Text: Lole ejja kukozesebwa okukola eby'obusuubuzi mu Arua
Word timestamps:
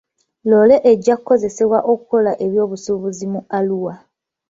Lole 0.49 0.75
ejja 0.91 1.13
kukozesebwa 1.17 1.79
okukola 1.91 2.31
eby'obusuubuzi 2.45 3.25
mu 3.33 3.41
Arua 3.57 3.93